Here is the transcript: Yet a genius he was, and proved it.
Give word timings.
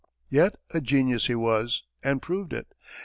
Yet 0.29 0.55
a 0.73 0.81
genius 0.81 1.27
he 1.27 1.35
was, 1.35 1.83
and 2.03 2.23
proved 2.23 2.53
it. 2.53 2.73